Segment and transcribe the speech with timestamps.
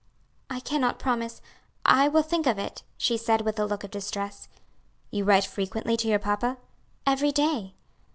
[0.49, 1.43] "I cannot promise
[1.85, 4.47] I will think of it," she said with a look of distress.
[5.11, 6.57] "You write frequently to your papa?"
[7.05, 7.75] "Every day."